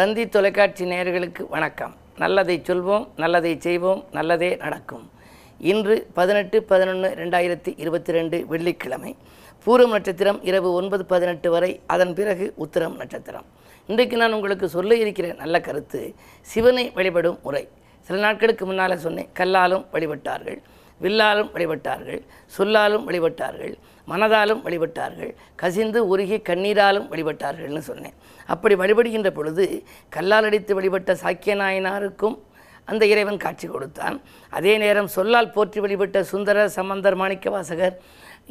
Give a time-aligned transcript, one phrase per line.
[0.00, 1.94] தந்தி தொலைக்காட்சி நேயர்களுக்கு வணக்கம்.
[2.22, 5.02] நல்லதை சொல்வோம் நல்லதை செய்வோம் நல்லதே நடக்கும்.
[5.70, 9.16] இன்று பதினெட்டு பதினொன்று ரெண்டாயிரத்தி இருபத்தி ரெண்டு வெள்ளிக்கிழமை.
[9.64, 13.46] பூரம் நட்சத்திரம் இரவு ஒன்பது பதினெட்டு வரை அதன் பிறகு உத்திரம் நட்சத்திரம்.
[13.86, 16.14] இன்றைக்கு நான் உங்களுக்கு சொல்ல இருக்கிற நல்ல கருத்து
[16.52, 17.68] சிவனை வழிபடும் முறை.
[18.06, 20.60] சில நாட்களுக்கு முன்னால் சொன்னேன் கல்லாலும் வழிபட்டார்கள்
[21.04, 22.22] வில்லாலும் வழிபட்டார்கள்
[22.56, 23.74] சொல்லாலும் வழிபட்டார்கள்.
[24.10, 25.32] மனதாலும் வழிபட்டார்கள்.
[25.62, 28.16] கசிந்து உருகி கண்ணீராலும் வழிபட்டார்கள்னு சொன்னேன்.
[28.54, 29.66] அப்படி வழிபடுகின்ற பொழுது
[30.16, 32.36] கல்லால் அடித்து வழிபட்ட சாக்கியநாயனாருக்கும்
[32.90, 34.16] அந்த இறைவன் காட்சி கொடுத்தான்.
[34.58, 37.96] அதே நேரம் சொல்லால் போற்றி வழிபட்ட சுந்தர சம்பந்தர் மாணிக்கவாசகர்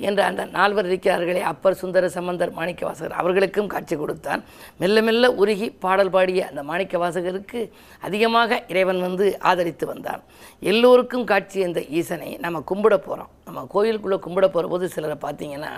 [0.08, 4.44] என்ற அந்த நால்வர் இருக்கிறார்களே அப்பர் சுந்தர சம்பந்தர் மாணிக்க வாசகர் அவர்களுக்கும் காட்சி கொடுத்தான்.
[4.82, 7.62] மெல்ல மெல்ல உருகி பாடல் பாடிய அந்த மாணிக்க வாசகருக்கு
[8.10, 10.24] அதிகமாக இறைவன் வந்து ஆதரித்து வந்தான்.
[10.72, 15.72] எல்லோருக்கும் காட்சி அந்த ஈசனை நம்ம கும்பிட போகிறோம் நம்ம கோயிலுக்குள்ளே கும்பிட போகிற போது சிலரை பார்த்தீங்கன்னா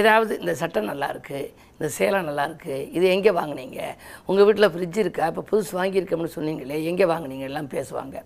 [0.00, 3.80] ஏதாவது இந்த சட்டை நல்லா இருக்குது இந்த சேலை நல்லா இருக்குது இது எங்கே வாங்குனீங்க?
[4.28, 5.24] உங்கள் வீட்டில் ஃப்ரிட்ஜ் இருக்கா?
[5.30, 7.44] இப்போ புதுசு வாங்கியிருக்கோம்னு சொன்னீங்களே எங்கே வாங்குனீங்க?
[7.50, 8.16] எல்லாம் பேசுவாங்க.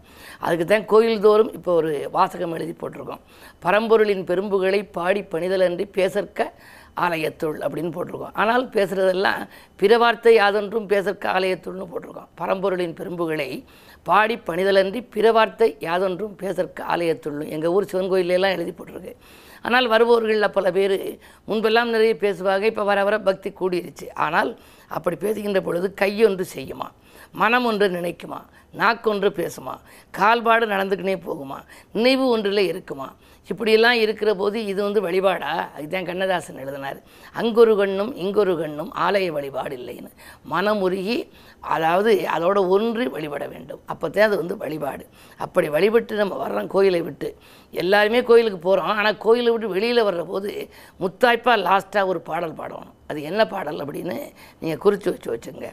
[0.44, 3.22] அதுக்கு தான் கோயில் தோறும் இப்போ ஒரு வாசகம் எழுதி போட்டிருக்கோம்.
[3.64, 6.52] பரம்பொருளின் பெரும்புகளை பாடி பணிதலன்றி பேசற்க
[7.04, 8.34] ஆலயத்துள் அப்படின்னு போட்டிருக்கோம்.
[8.42, 9.42] ஆனால் பேசுகிறதெல்லாம்
[9.80, 12.28] பிற வார்த்தை யாதொன்றும் பேசற்க ஆலயத்துள்னு போட்டிருக்கோம்.
[12.40, 13.48] பரம்பொருளின் பெரும்புகளை
[14.08, 19.14] பாடி பணிதலன்றி பிற வார்த்தை யாதொன்றும் பேசற்க ஆலயத்துள்ளும் எங்கள் ஊர் சிவன் கோயிலெல்லாம் எழுதி போட்டிருக்கு.
[19.62, 20.96] ஆனால் வருபவர்களில் பல பேர்
[21.48, 24.06] முன்பெல்லாம் நிறைய பேசுவாங்க இப்போ வர வர பக்தி கூடிருச்சு.
[24.14, 24.50] ஆனால்
[24.88, 26.88] அப்படி பேசுகின்ற பொழுது கையொன்று செய்யுமா?
[27.40, 28.40] மனம் ஒன்று நினைக்குமா?
[28.80, 29.74] நாக்கொன்று பேசுமா?
[30.18, 31.58] கால்பாடு நடந்துக்கினே போகுமா?
[31.92, 33.08] நினைவு ஒன்றில் இருக்குமா?
[33.50, 35.52] இப்படியெல்லாம் இருக்கிற போது இது வந்து வழிபாடா?
[35.82, 36.98] இதுதான் கண்ணதாசன் எழுதினார்.
[37.40, 40.10] அங்கொரு கண்ணும் இங்கொரு கண்ணும் ஆலய வழிபாடு இல்லைன்னு.
[40.52, 41.16] மனமுருகி
[41.74, 43.80] அதாவது அதோட ஒன்றி வழிபட வேண்டும்.
[43.92, 45.04] அப்போ தான் அது வந்து வழிபாடு.
[45.44, 47.30] அப்படி வழிபட்டு நம்ம வர்றோம் கோயிலை விட்டு.
[47.82, 50.50] எல்லாருமே கோயிலுக்கு போகிறோம் ஆனால் கோயிலை விட்டு வெளியில் வர்ற போது
[51.02, 52.96] முத்தாய்ப்பாக லாஸ்ட்டாக ஒரு பாடல் பாடணும்.
[53.10, 54.16] அது என்ன பாடல் அப்படின்னு
[54.62, 55.68] நீங்கள் குறித்து வச்சு வச்சுங்க.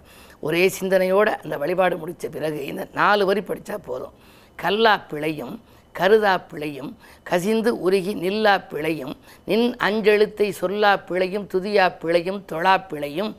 [0.48, 4.15] ஒரே சிந்தனையோடு அந்த வழிபாடு முடித்த பிறகு இந்த நாலு வரி படித்தா போதும்.
[4.60, 5.58] கல்லா பிழையும்
[5.99, 6.92] கருதா பிழையும்
[7.30, 9.14] கசிந்து உருகி நில்லா பிழையும்
[9.49, 13.32] நின் அஞ்செழுத்தை சொல்லா பிழையும் துதியா பிழையும் தொழா பிழையும்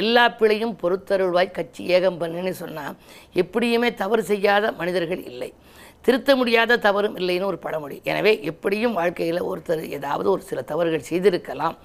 [0.00, 2.98] எல்லா பிழையும் பொறுத்தருள்வாய் கட்சி ஏகம் பண்ணுன்னு சொன்னால்
[3.42, 5.50] எப்படியுமே தவறு செய்யாத மனிதர்கள் இல்லை.
[6.06, 7.96] திருத்த முடியாத தவறும் இல்லைன்னு ஒரு பழமொழி.
[8.10, 11.76] எனவே எப்படியும் வாழ்க்கையில் ஒருத்தர் ஏதாவது ஒரு சில தவறுகள் செய்திருக்கலாம்.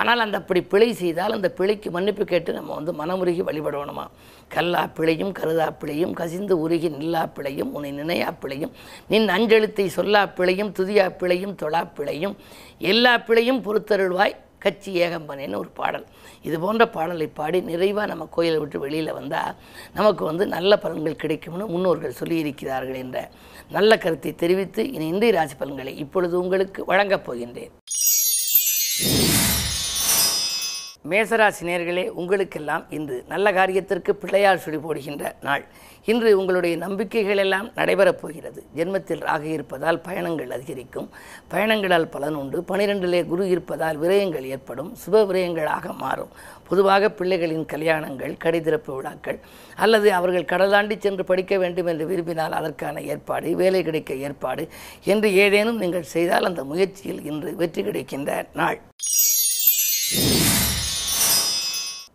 [0.00, 4.06] ஆனால் அந்த அப்படி பிழை செய்தால் அந்த பிழைக்கு மன்னிப்பு கேட்டு நம்ம வந்து மனமுருகி வழிபடணுமா?
[4.54, 8.72] கல்லா பிழையும் கருதா பிழையும் கசிந்து உருகி நில்லா பிழையும் உன்னை நினையா பிழையும்
[9.12, 12.36] நின் அஞ்செழுத்தை சொல்லா பிழையும் துதியா பிழையும் தொழா பிழையும்
[12.92, 14.36] எல்லா பிழையும் பொறுத்தருள்வாய்.
[14.64, 16.06] கட்சி ஏகம்பனேன்னு ஒரு பாடல்.
[16.48, 19.56] இது போன்ற பாடலை பாடி நிறைவாக நம்ம கோயிலை விட்டு வெளியில் வந்தால்
[19.98, 23.18] நமக்கு வந்து நல்ல பலன்கள் கிடைக்கும்னு முன்னோர்கள் சொல்லியிருக்கிறார்கள் என்ற
[23.76, 27.74] நல்ல கருத்தை தெரிவித்து இனி இன்றைய ராசி பலன்களை இப்பொழுது உங்களுக்கு வழங்கப் போகின்றேன்.
[31.08, 35.64] மேசராசி நேர்களே உங்களுக்கெல்லாம் இன்று நல்ல காரியத்திற்கு பிள்ளையார் சுடி போடுகின்ற நாள்.
[36.04, 38.62] இன்று உங்களுடைய நம்பிக்கைகள் எல்லாம் நடைபெறப் போகிறது.
[38.76, 41.08] ஜென்மத்தில் ராக இருப்பதால் பயணங்கள் அதிகரிக்கும்.
[41.48, 42.64] பயணங்களால் பலன் உண்டு.
[42.68, 44.96] பனிரெண்டிலே குரு இருப்பதால் விரயங்கள் ஏற்படும்.
[45.04, 46.28] சுப விரயங்களாக மாறும்.
[46.68, 49.38] பொதுவாக பிள்ளைகளின் கல்யாணங்கள் கடிதிறப்பு விழாக்கள்
[49.76, 54.68] அல்லது அவர்கள் கடலாண்டி சென்று படிக்க வேண்டும் என்று விரும்பினால் அதற்கான ஏற்பாடு வேலை கிடைக்க ஏற்பாடு
[55.04, 58.80] என்று ஏதேனும் நீங்கள் செய்தால் அந்த முயற்சியில் இன்று வெற்றி கிடைக்கின்ற நாள்.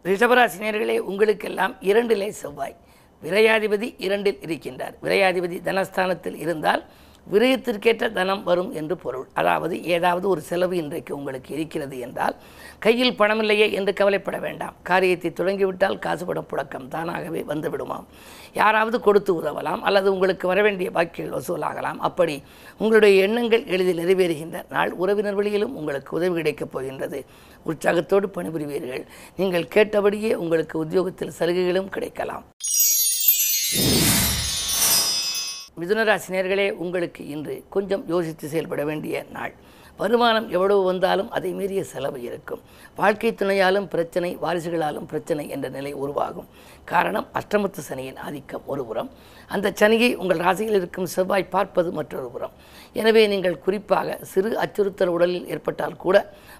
[0.05, 2.75] ரிஷபராசினியர்களே உங்களுக்கெல்லாம் இரண்டிலே செவ்வாய்.
[3.23, 4.95] விரையாதிபதி இரண்டில் இருக்கின்றார்.
[5.03, 6.85] விரையாதிபதி தனஸ்தானத்தில் இருந்தால்
[7.31, 9.27] விரயத்திற்கேற்ற தனம் வரும் என்று பொருள்.
[9.33, 12.35] அதாவது ஏதாவது ஒரு செலவு இன்றைக்கு உங்களுக்கு இருக்கிறது என்றால்
[12.79, 14.75] கையில் பணமில்லையே என்று கவலைப்பட வேண்டாம்.
[14.89, 18.05] காரியத்தை தொடங்கிவிட்டால் காசுபட புழக்கம் தானாகவே வந்துவிடுமாம்.
[18.53, 21.99] யாராவது கொடுத்து உதவலாம் அல்லது உங்களுக்கு வரவேண்டிய பாக்கியங்கள் வசூலாகலாம்.
[22.09, 22.35] அப்படி
[22.77, 27.21] உங்களுடைய எண்ணங்கள் எளிதில் நிறைவேறுகின்ற நாள் உறவினர் வழியிலும் உங்களுக்கு உதவி கிடைக்கப் போகின்றது.
[27.65, 29.05] உற்சாகத்தோடு பணிபுரிவீர்கள்.
[29.35, 32.45] நீங்கள் கேட்டபடியே உங்களுக்கு உத்தியோகத்தில் சலுகைகளும் கிடைக்கலாம்.
[35.79, 39.53] மிதுனராசினியர்களே உங்களுக்கு இன்று கொஞ்சம் யோசித்து செயல்பட வேண்டிய நாள்.
[40.01, 42.61] வருமானம் எவ்வளவு வந்தாலும் அதை மீறிய செலவு இருக்கும்.
[42.99, 46.49] வாழ்க்கை துணையாலும் பிரச்சனை வாரிசுகளாலும் பிரச்சனை என்ற நிலை உருவாகும்.
[46.91, 49.09] காரணம் அஷ்டமத்து சனியின் ஆதிக்கம் ஒரு புறம்.
[49.55, 52.53] அந்த சனியை உங்கள் ராசியில் இருக்கும் செவ்வாய் பார்ப்பது மற்றொரு புறம்.
[53.01, 56.17] எனவே நீங்கள் குறிப்பாக சிறு அச்சுறுத்தல் உடலில் ஏற்பட்டால் கூட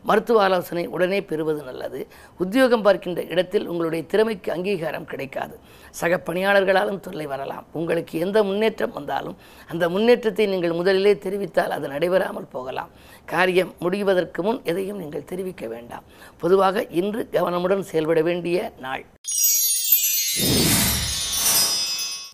[0.10, 2.00] மருத்துவ ஆலோசனை உடனே பெறுவது நல்லது.
[2.44, 5.56] உத்தியோகம் பார்க்கின்ற இடத்தில் உங்களுடைய திறமைக்கு அங்கீகாரம் கிடைக்காது.
[6.00, 7.66] சக பணியாளர்களாலும் தொல்லை வரலாம்.
[7.80, 9.38] உங்களுக்கு எந்த முன்னேற்றம் வந்தாலும்
[9.72, 12.92] அந்த முன்னேற்றத்தை நீங்கள் முதலிலே தெரிவித்தால் அது நடைபெறாமல் போகலாம்.
[13.34, 16.06] காரியம் முடிவதற்கு முன் எதையும் நீங்கள் தெரிவிக்க வேண்டாம்.
[16.42, 19.04] பொதுவாக இன்று கவனமுடன் செயல்பட வேண்டிய நாள்.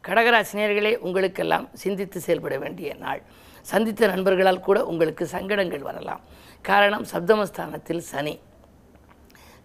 [0.08, 3.22] கடகராசினியர்களே உங்களுக்கெல்லாம் சிந்தித்து செயல்பட வேண்டிய நாள்.
[3.72, 6.22] சந்தித்த நண்பர்களால் கூட உங்களுக்கு சங்கடங்கள் வரலாம்.
[6.70, 8.34] காரணம் சப்தமஸ்தானத்தில் சனி.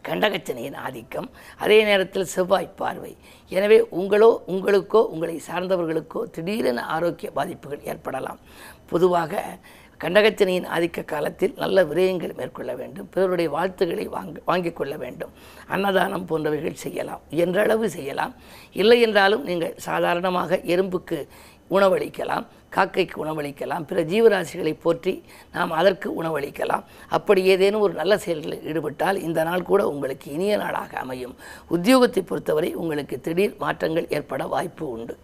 [0.09, 1.29] கண்டகச்சனையின் ஆதிக்கம்.
[1.65, 3.13] அதே நேரத்தில் செவ்வாய் பார்வை.
[3.57, 8.41] எனவே உங்களோ உங்களுக்கோ உங்களை சார்ந்தவர்களுக்கோ திடீரென ஆரோக்கிய பாதிப்புகள் ஏற்படலாம்.
[8.93, 9.43] பொதுவாக
[10.03, 13.09] கண்டகச்சனையின் ஆதிக்க காலத்தில் நல்ல விரயங்கள் மேற்கொள்ள வேண்டும்.
[13.15, 15.33] பிறருடைய வாழ்த்துக்களை வாங்க வாங்கிக் கொள்ள வேண்டும்.
[15.75, 17.23] அன்னதானம் போன்றவைகள் செய்யலாம்.
[17.45, 18.35] என்றளவு செய்யலாம்.
[18.73, 21.19] இல்லை என்றாலும் நீங்கள் சாதாரணமாக எறும்புக்கு
[21.77, 22.45] உணவளிக்கலாம்
[22.75, 25.13] காக்கைக்கு உணவளிக்கலாம் பிற ஜீவராசிகளை போற்றி
[25.55, 26.85] நாம் அதற்கு உணவளிக்கலாம்.
[27.17, 31.35] அப்படி ஏதேனும் ஒரு நல்ல செயல்களில் ஈடுபட்டால் இந்த நாள் கூட உங்களுக்கு இனிய நாளாக அமையும்.
[31.77, 35.17] உத்தியோகத்தை பொறுத்தவரை உங்களுக்கு திடீர் மாற்றங்கள் ஏற்பட வாய்ப்பு உண்டு.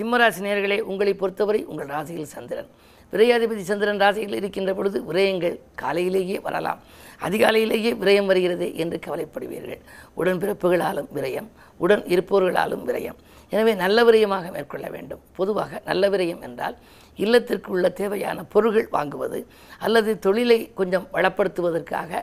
[0.00, 2.68] சிம்மராசி நேர்களே உங்களை பொறுத்தவரை உங்கள் ராசியில் சந்திரன்.
[3.12, 6.80] விரையாதிபதி சந்திரன் ராசியில் இருக்கின்ற பொழுது விரயங்கள் காலையிலேயே வரலாம்.
[7.28, 9.80] அதிகாலையிலேயே விரயம் வருகிறது என்று கவலைப்படுவீர்கள்.
[10.16, 13.18] உடன்பிறப்புகளாலும் விரயம் உடன் இருப்பவர்களாலும் விரயம்.
[13.54, 15.22] எனவே நல்ல விரயமாக மேற்கொள்ள வேண்டும்.
[15.38, 16.76] பொதுவாக நல்ல விரயம் என்றால்
[17.22, 19.38] இல்லத்திற்கு உள்ள தேவையான பொருள்கள் வாங்குவது
[19.84, 22.20] அல்லது தொழிலை கொஞ்சம் வளப்படுத்துவதற்காக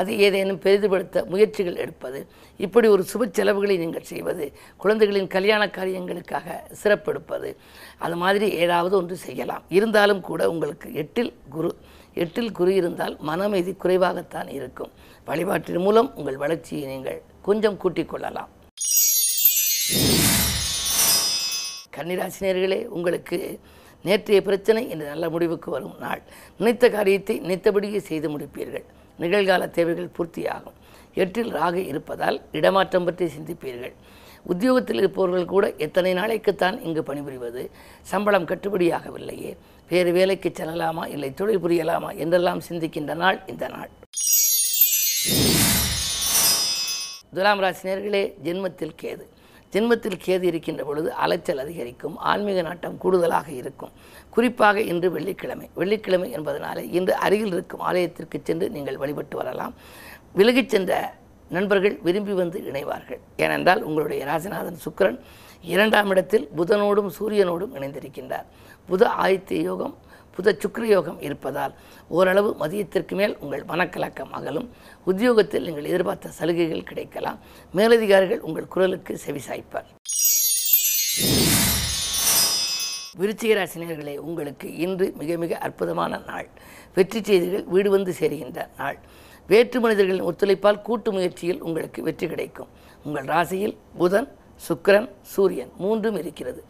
[0.00, 2.20] அது ஏதேனும் பெரிதுபடுத்த முயற்சிகள் எடுப்பது
[2.66, 4.46] இப்படி ஒரு சுப செலவுகளை நீங்கள் செய்வது
[4.82, 7.50] குழந்தைகளின் கல்யாண காரியங்களுக்காக சிறப்பெடுப்பது
[8.04, 9.64] அது மாதிரி ஏதாவது ஒன்று செய்யலாம்.
[9.78, 11.72] இருந்தாலும் கூட உங்களுக்கு எட்டில் குரு
[12.22, 14.92] எட்டில் குரு இருந்தால் மனமைதி குறைவாகத்தான் இருக்கும்.
[15.28, 18.50] வழிபாட்டின் மூலம் உங்கள் வளர்ச்சியை நீங்கள் கொஞ்சம் கூட்டிக் கொள்ளலாம்.
[21.98, 23.60] கன்னிராசினியர்களே உங்களுக்கு
[24.02, 26.22] நேற்றைய பிரச்சனை இன்று நல்ல முடிவுக்கு வரும் நாள்.
[26.58, 28.84] நினைத்த காரியத்தை நினைத்தபடியே செய்து முடிப்பீர்கள்.
[29.20, 30.76] நிகழ்கால தேவைகள் பூர்த்தியாகும்.
[31.14, 33.94] எட்டில் ராகு இருப்பதால் இடமாற்றம் பற்றி சிந்திப்பீர்கள்.
[34.42, 37.70] உத்தியோகத்தில் இருப்பவர்கள் கூட எத்தனை நாளைக்குத்தான் இங்கு பணிபுரிவது?
[38.02, 39.56] சம்பளம் கட்டுப்படியாகவில்லையே.
[39.88, 41.08] வேறு வேலைக்கு செல்லலாமா?
[41.08, 42.16] இல்லை தொழில் புரியலாமா?
[42.16, 43.90] என்றெல்லாம் சிந்திக்கின்ற நாள் இந்த நாள்.
[47.34, 49.26] துலாம் ராசினியர்களே ஜென்மத்தில் கேது.
[49.72, 53.90] ஜென்மத்தில் கேது இருக்கின்ற பொழுது அலைச்சல் அதிகரிக்கும் ஆன்மீக நாட்டம் கூடுதலாக இருக்கும்.
[54.30, 55.68] குறிப்பாக இன்று வெள்ளிக்கிழமை.
[55.74, 59.74] வெள்ளிக்கிழமை என்பதனாலே இன்று அருகில் இருக்கும் ஆலயத்திற்கு சென்று நீங்கள் வழிபட்டு வரலாம்.
[60.34, 61.14] விலகிச் சென்ற
[61.48, 63.20] நண்பர்கள் விரும்பி வந்து இணைவார்கள்.
[63.36, 65.18] ஏனென்றால் உங்களுடைய ராசிநாதன் சுக்கிரன்
[65.62, 68.46] இரண்டாம் இடத்தில் புதனோடும் சூரியனோடும் இணைந்திருக்கின்றார்.
[68.90, 69.96] புத ஆதித்ய யோகம்
[70.38, 71.72] புத சுக்ரயோகம் இருப்பதால்
[72.16, 74.68] ஓரளவு மதியத்திற்கு மேல் உங்கள் மனக்கலக்கம் அகலும்.
[75.10, 77.38] உத்தியோகத்தில் நீங்கள் எதிர்பார்த்த சலுகைகள் கிடைக்கலாம்.
[77.78, 79.88] மேலதிகாரிகள் உங்கள் குரலுக்கு செவிசாய்ப்பார்
[83.20, 86.48] விருச்சிக ராசினியர்களே உங்களுக்கு இன்று மிக மிக அற்புதமான நாள்.
[86.96, 88.98] வெற்றி செய்திகள் வீடு வந்து சேருகின்ற நாள்.
[89.48, 92.70] வேற்று மனிதர்களின் ஒத்துழைப்பால் கூட்டு முயற்சியில் உங்களுக்கு வெற்றி கிடைக்கும்.
[93.06, 94.28] உங்கள் ராசியில் புதன்
[94.68, 96.62] சுக்கரன் சூரியன் மூன்றும் இருக்கிறது.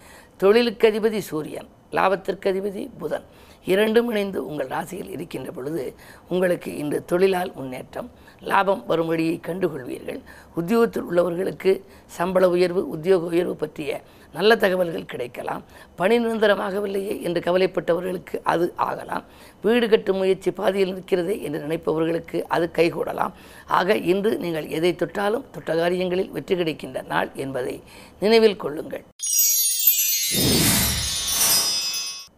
[0.43, 3.26] தொழிலுக்கு அதிபதி சூரியன் லாபத்திற்கு அதிபதி புதன்.
[3.73, 5.85] இரண்டும் இணைந்து உங்கள் ராசியில் இருக்கின்ற பொழுது
[6.32, 8.11] உங்களுக்கு இன்று தொழிலால் முன்னேற்றம்
[8.50, 10.20] லாபம் வரும் வழியை கண்டுகொள்வீர்கள்.
[10.59, 11.73] உத்தியோகத்தில் உள்ளவர்களுக்கு
[12.19, 14.00] சம்பள உயர்வு உத்தியோக உயர்வு பற்றிய
[14.37, 15.62] நல்ல தகவல்கள் கிடைக்கலாம்.
[16.00, 19.25] பணி நிரந்தரமாகவில்லையே என்று கவலைப்பட்டவர்களுக்கு அது ஆகலாம்.
[19.65, 23.35] வீடு கட்டும் முயற்சி பாதியில் நிற்கிறதே என்று நினைப்பவர்களுக்கு அது கைகூடலாம்.
[23.79, 27.76] ஆக இன்று நீங்கள் எதை தொட்டாலும் தொட்ட காரியங்களில் வெற்றி கிடைக்கின்ற நாள் என்பதை
[28.25, 29.06] நினைவில் கொள்ளுங்கள்.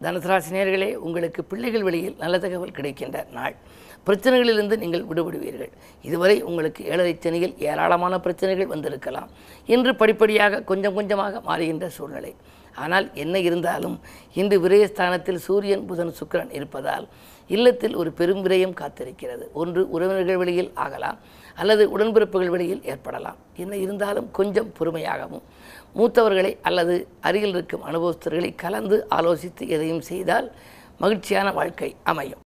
[0.03, 3.55] தனுசராசி நேர்களே உங்களுக்கு பிள்ளைகள் வழியில் நல்ல தகவல் கிடைக்கின்ற நாள்.
[4.07, 5.71] பிரச்சனைகளிலிருந்து நீங்கள் விடுபடுவீர்கள்.
[6.07, 9.29] இதுவரை உங்களுக்கு ஏழரை சனியில் ஏராளமான பிரச்சனைகள் வந்திருக்கலாம்.
[9.73, 12.33] இன்று படிப்படியாக கொஞ்சம் கொஞ்சமாக மாறுகின்ற சூழ்நிலை.
[12.83, 13.95] ஆனால் என்ன இருந்தாலும்
[14.41, 17.05] இன்று விரயஸ்தானத்தில் சூரியன் புதன் சுக்கிரன் இருப்பதால்
[17.55, 19.45] இல்லத்தில் ஒரு பெரும் விரயம் காத்திருக்கிறது.
[19.61, 21.19] ஒன்று உறவினர்கள் வழியில் ஆகலாம்
[21.61, 23.39] அல்லது உடன்பிறப்புகள் வழியில் ஏற்படலாம்.
[23.63, 25.45] என்ன இருந்தாலும் கொஞ்சம் பொறுமையாகவும்
[25.99, 30.47] மூத்தவர்களை அல்லது அருகில் இருக்கும் அனுபவஸ்தர்களை கலந்து ஆலோசித்து எதையும் செய்தால்
[31.03, 32.41] மகிழ்ச்சியான வாழ்க்கை அமையும்.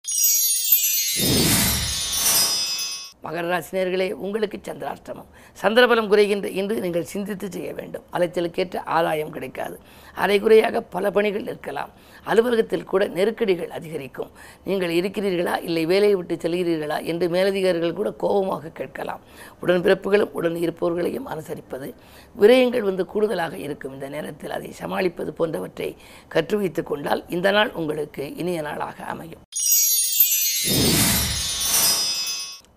[3.26, 5.30] மகர ராசினியர்களே உங்களுக்கு சந்திராஷ்டமம்.
[5.62, 8.04] சந்திரபலம் குறைகின்ற இன்று நீங்கள் சிந்தித்து செய்ய வேண்டும்.
[8.14, 9.78] அலைச்சலுக்கேற்ற ஆதாயம் கிடைக்காது.
[10.16, 11.92] அரைகுறையாக பல பணிகள் இருக்கலாம்.
[12.24, 14.32] அலுவலகத்தில் கூட நெருக்கடிகள் அதிகரிக்கும்.
[14.64, 19.22] நீங்கள் இருக்கிறீர்களா இல்லை வேலையை விட்டு செல்கிறீர்களா என்று மேலதிகாரிகள் கூட கோபமாக கேட்கலாம்.
[19.64, 21.90] உடன்பிறப்புகளும் உடன் இருப்பவர்களையும் அனுசரிப்பது.
[22.42, 23.94] விரயங்கள் வந்து கூடுதலாக இருக்கும்.
[23.94, 25.90] இந்த நேரத்தில் அதை சமாளிப்பது போன்றவற்றை
[26.28, 29.44] கற்று வைத்துக் கொண்டால் இந்த நாள் உங்களுக்கு இனிய நாளாக அமையும்.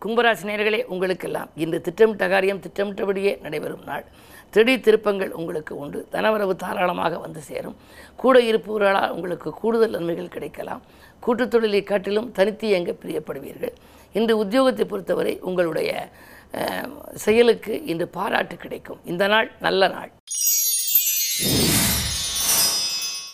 [0.08, 4.04] கும்பராசி நேர்களே உங்களுக்கெல்லாம் இன்று திட்டமிட்ட காரியம் திட்டமிட்டபடியே நடைபெறும் நாள்.
[4.50, 6.08] திடீர் திருப்பங்கள் உங்களுக்கு உண்டு.
[6.12, 7.76] தனவரவு தாராளமாக வந்து சேரும்.
[8.16, 10.82] கூட இருப்பவர்களால் உங்களுக்கு கூடுதல் நன்மைகள் கிடைக்கலாம்.
[11.20, 13.74] கூட்டுத் தொழிலை காட்டிலும் தனித்து இயங்க பிரியப்படுவீர்கள்.
[14.12, 16.08] இன்று உத்தியோகத்தை பொறுத்தவரை உங்களுடைய
[16.52, 19.00] அஹ், செயலுக்கு இன்று பாராட்டு கிடைக்கும்.
[19.04, 20.10] இந்த நாள் நல்ல நாள்.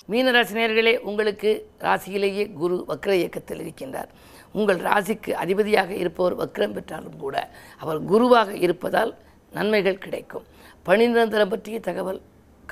[0.08, 1.50] மீனராசினியர்களே உங்களுக்கு
[1.80, 4.10] ராசியிலேயே குரு வக்ர இயக்கத்தில் இருக்கின்றார்.
[4.58, 7.36] உங்கள் ராசிக்கு அதிபதியாக இருப்பவர் வக்ரம் பெற்றாலும் கூட
[7.82, 9.12] அவர் குருவாக இருப்பதால்
[9.56, 10.44] நன்மைகள் கிடைக்கும்.
[10.86, 12.20] பணி நிரந்தரம் பற்றிய தகவல்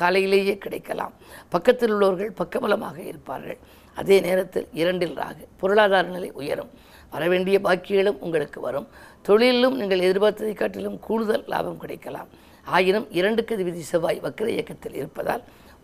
[0.01, 1.15] காலையிலேயே கிடைக்கலாம்.
[1.55, 3.59] பக்கத்தில் உள்ளவர்கள் பக்கபலமாக இருப்பார்கள்.
[3.97, 6.71] அதே நேரத்தில் இரண்டில் ராகு பொருளாதார நிலை உயரும்.
[7.15, 8.87] வரவேண்டிய பாக்கியங்களும் உங்களுக்கு வரும்.
[9.29, 12.31] தொழிலிலும் நீங்கள் எதிர்பார்த்ததை காட்டிலும் கூடுதல் லாபம் கிடைக்கலாம்.
[12.77, 15.43] ஆயினும் இரண்டு கதி விதி செவ்வாய் வக்கர இயக்கத்தில் இருப்பதால்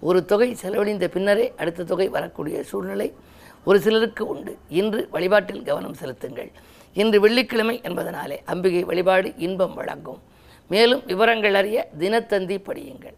[0.09, 3.09] ஒரு தொகை செலவழிந்த பின்னரே அடுத்த தொகை வரக்கூடிய சூழ்நிலை
[3.69, 4.53] ஒரு சிலருக்கு உண்டு.
[4.81, 6.51] இன்று வழிபாட்டில் கவனம் செலுத்துங்கள்.
[7.03, 10.21] இன்று வெள்ளிக்கிழமை என்பதனாலே அம்பிகை வழிபாடு இன்பம் வழங்கும்.
[10.69, 13.17] மேலும் விவரங்கள் அறிய தினத்தந்தி படியுங்கள்.